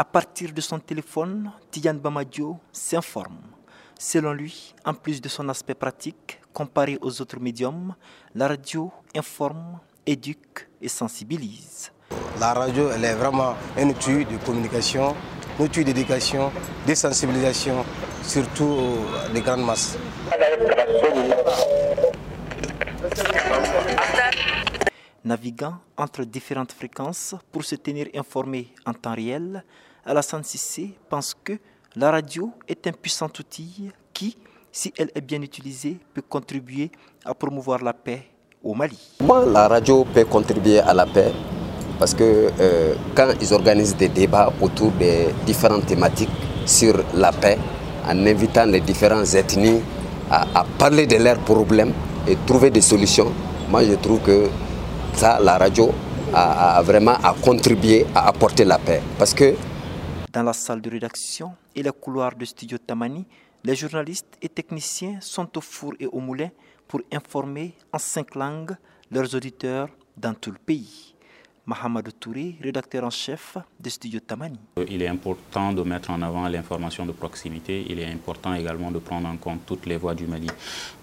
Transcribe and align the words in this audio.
À 0.00 0.04
partir 0.04 0.52
de 0.52 0.60
son 0.60 0.78
téléphone, 0.78 1.50
Tidiane 1.72 1.98
Bamadio 1.98 2.56
s'informe. 2.70 3.40
Selon 3.98 4.32
lui, 4.32 4.72
en 4.84 4.94
plus 4.94 5.20
de 5.20 5.28
son 5.28 5.48
aspect 5.48 5.74
pratique, 5.74 6.40
comparé 6.52 6.98
aux 7.00 7.20
autres 7.20 7.40
médiums, 7.40 7.96
la 8.32 8.46
radio 8.46 8.92
informe, 9.16 9.80
éduque 10.06 10.68
et 10.80 10.86
sensibilise. 10.86 11.90
La 12.38 12.54
radio, 12.54 12.90
elle 12.92 13.06
est 13.06 13.14
vraiment 13.16 13.56
un 13.76 13.88
outil 13.88 14.24
de 14.24 14.36
communication, 14.46 15.16
un 15.58 15.64
outil 15.64 15.82
d'éducation, 15.82 16.52
de 16.86 16.94
sensibilisation, 16.94 17.84
surtout 18.22 18.98
des 19.34 19.40
grandes 19.40 19.64
masses. 19.64 19.98
Naviguant 25.24 25.78
entre 25.96 26.22
différentes 26.22 26.70
fréquences 26.70 27.34
pour 27.50 27.64
se 27.64 27.74
tenir 27.74 28.06
informé 28.14 28.72
en 28.86 28.94
temps 28.94 29.16
réel, 29.16 29.64
Alassane 30.08 30.42
Sissé 30.42 30.94
pense 31.10 31.36
que 31.44 31.52
la 31.94 32.10
radio 32.10 32.50
est 32.66 32.86
un 32.86 32.92
puissant 32.92 33.28
outil 33.38 33.90
qui, 34.14 34.38
si 34.72 34.90
elle 34.96 35.10
est 35.14 35.20
bien 35.20 35.42
utilisée, 35.42 35.98
peut 36.14 36.22
contribuer 36.26 36.90
à 37.26 37.34
promouvoir 37.34 37.84
la 37.84 37.92
paix 37.92 38.22
au 38.64 38.72
Mali. 38.74 38.98
la 39.52 39.68
radio 39.68 40.06
peut 40.14 40.24
contribuer 40.24 40.80
à 40.80 40.94
la 40.94 41.04
paix 41.04 41.30
parce 41.98 42.14
que 42.14 42.48
euh, 42.58 42.94
quand 43.14 43.28
ils 43.40 43.52
organisent 43.52 43.96
des 43.96 44.08
débats 44.08 44.50
autour 44.62 44.92
des 44.92 45.28
différentes 45.44 45.84
thématiques 45.84 46.30
sur 46.64 46.94
la 47.14 47.30
paix, 47.30 47.58
en 48.08 48.26
invitant 48.26 48.64
les 48.64 48.80
différentes 48.80 49.34
ethnies 49.34 49.82
à, 50.30 50.64
parler 50.78 51.06
de 51.06 51.16
leurs 51.16 51.38
problèmes 51.40 51.92
et 52.26 52.36
trouver 52.46 52.70
des 52.70 52.80
solutions, 52.80 53.30
moi 53.68 53.84
je 53.84 53.94
trouve 53.94 54.20
que 54.20 54.48
ça, 55.14 55.38
la 55.42 55.58
radio 55.58 55.90
a, 56.32 56.80
vraiment 56.82 57.16
contribué 57.42 58.06
à 58.14 58.28
apporter 58.28 58.64
la 58.64 58.78
paix. 58.78 59.02
Parce 59.18 59.34
que 59.34 59.54
dans 60.32 60.42
la 60.42 60.52
salle 60.52 60.80
de 60.80 60.90
rédaction 60.90 61.54
et 61.74 61.82
les 61.82 61.92
couloirs 61.92 62.34
du 62.34 62.46
studio 62.46 62.78
Tamani, 62.78 63.26
les 63.64 63.74
journalistes 63.74 64.36
et 64.40 64.48
techniciens 64.48 65.20
sont 65.20 65.56
au 65.56 65.60
four 65.60 65.94
et 65.98 66.06
au 66.06 66.20
moulin 66.20 66.50
pour 66.86 67.00
informer 67.12 67.74
en 67.92 67.98
cinq 67.98 68.34
langues 68.34 68.76
leurs 69.10 69.34
auditeurs 69.34 69.88
dans 70.16 70.34
tout 70.34 70.50
le 70.50 70.58
pays. 70.58 71.14
Mohamed 71.68 72.18
Touré, 72.18 72.56
rédacteur 72.62 73.04
en 73.04 73.10
chef 73.10 73.58
de 73.78 73.90
Studio 73.90 74.20
Tamani. 74.20 74.58
Il 74.88 75.02
est 75.02 75.06
important 75.08 75.74
de 75.74 75.82
mettre 75.82 76.08
en 76.08 76.22
avant 76.22 76.48
l'information 76.48 77.04
de 77.04 77.12
proximité. 77.12 77.84
Il 77.90 77.98
est 78.00 78.10
important 78.10 78.54
également 78.54 78.90
de 78.90 78.98
prendre 78.98 79.28
en 79.28 79.36
compte 79.36 79.66
toutes 79.66 79.84
les 79.84 79.98
voix 79.98 80.14
du 80.14 80.26
Mali. 80.26 80.46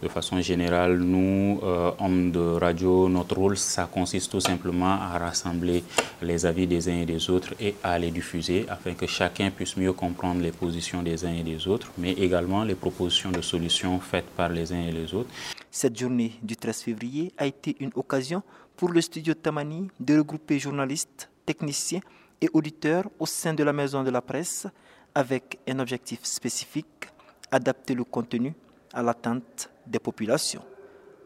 De 0.02 0.08
façon 0.08 0.42
générale, 0.42 0.98
nous, 0.98 1.60
euh, 1.62 1.92
hommes 2.00 2.32
de 2.32 2.40
radio, 2.40 3.08
notre 3.08 3.36
rôle, 3.36 3.58
ça 3.58 3.86
consiste 3.86 4.32
tout 4.32 4.40
simplement 4.40 4.94
à 4.94 5.20
rassembler 5.20 5.84
les 6.24 6.48
avis 6.48 6.66
des 6.66 6.90
uns 6.90 7.02
et 7.02 7.06
des 7.06 7.30
autres 7.30 7.54
et 7.60 7.76
à 7.84 8.00
les 8.00 8.10
diffuser 8.10 8.66
afin 8.68 8.96
que 8.96 9.06
chacun 9.06 9.52
puisse 9.52 9.78
mieux 9.78 9.94
comprendre 9.94 10.42
les 10.42 10.52
positions 10.52 11.04
des 11.04 11.26
uns 11.26 11.34
et 11.36 11.44
des 11.44 11.68
autres, 11.68 11.92
mais 12.00 12.14
également 12.14 12.64
les 12.64 12.76
propositions 12.76 13.30
de 13.30 13.42
solutions 13.42 14.00
faites 14.00 14.30
par 14.36 14.50
les 14.50 14.74
uns 14.74 14.82
et 14.82 14.92
les 14.92 15.14
autres. 15.14 15.30
Cette 15.78 16.00
journée 16.00 16.32
du 16.42 16.56
13 16.56 16.84
février 16.84 17.34
a 17.38 17.46
été 17.46 17.76
une 17.82 17.92
occasion 17.96 18.42
pour 18.78 18.88
le 18.94 19.02
studio 19.02 19.34
Tamani 19.34 19.90
de 20.00 20.20
regrouper 20.20 20.58
journalistes, 20.58 21.30
techniciens 21.46 22.00
et 22.40 22.48
auditeurs 22.54 23.10
au 23.20 23.26
sein 23.26 23.54
de 23.54 23.62
la 23.62 23.74
maison 23.74 24.02
de 24.02 24.10
la 24.10 24.22
presse 24.22 24.68
avec 25.14 25.60
un 25.68 25.80
objectif 25.80 26.24
spécifique, 26.24 27.10
adapter 27.52 27.94
le 27.94 28.06
contenu 28.06 28.54
à 28.94 29.04
l'attente 29.04 29.70
des 29.86 30.00
populations. 30.00 30.64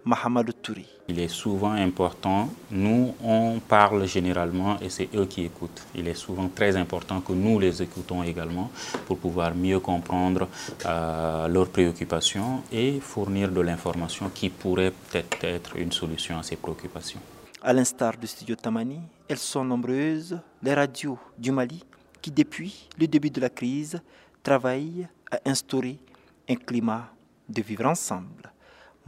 Mohamed 0.05 0.53
Touri. 0.61 0.85
Il 1.07 1.19
est 1.19 1.27
souvent 1.27 1.71
important, 1.71 2.49
nous 2.71 3.13
on 3.23 3.59
parle 3.59 4.05
généralement 4.05 4.79
et 4.79 4.89
c'est 4.89 5.09
eux 5.15 5.25
qui 5.25 5.43
écoutent. 5.43 5.83
Il 5.95 6.07
est 6.07 6.13
souvent 6.13 6.47
très 6.47 6.75
important 6.77 7.21
que 7.21 7.33
nous 7.33 7.59
les 7.59 7.81
écoutons 7.81 8.23
également 8.23 8.69
pour 9.05 9.17
pouvoir 9.17 9.53
mieux 9.55 9.79
comprendre 9.79 10.47
euh, 10.85 11.47
leurs 11.47 11.69
préoccupations 11.69 12.63
et 12.71 12.99
fournir 12.99 13.49
de 13.49 13.61
l'information 13.61 14.29
qui 14.29 14.49
pourrait 14.49 14.91
peut-être 14.91 15.43
être 15.43 15.75
une 15.77 15.91
solution 15.91 16.39
à 16.39 16.43
ces 16.43 16.55
préoccupations. 16.55 17.19
À 17.61 17.73
l'instar 17.73 18.15
du 18.15 18.27
studio 18.27 18.55
Tamani, 18.55 19.01
elles 19.27 19.37
sont 19.37 19.65
nombreuses, 19.65 20.39
les 20.63 20.73
radios 20.73 21.19
du 21.37 21.51
Mali, 21.51 21.83
qui 22.21 22.31
depuis 22.31 22.87
le 22.97 23.07
début 23.07 23.29
de 23.29 23.41
la 23.41 23.49
crise 23.49 23.99
travaillent 24.41 25.07
à 25.29 25.39
instaurer 25.45 25.99
un 26.47 26.55
climat 26.55 27.09
de 27.47 27.61
vivre 27.61 27.85
ensemble. 27.85 28.51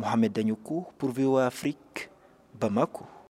Mohamed 0.01 0.31
Danyoko 0.33 0.87
pour 0.97 1.11
VOA 1.11 1.45
Afrique, 1.45 2.09
Bamako. 2.59 3.05